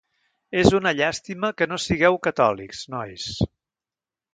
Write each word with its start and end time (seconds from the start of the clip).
És 0.61 0.69
una 0.77 0.93
llàstima 1.01 1.53
que 1.61 1.69
no 1.73 1.79
sigueu 1.85 2.21
catòlics, 2.31 2.85
nois. 2.99 3.33